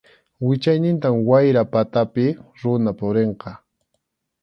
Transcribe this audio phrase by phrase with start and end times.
[0.45, 2.25] Wichaynintam wayra patapi
[2.59, 3.51] runa purinqa.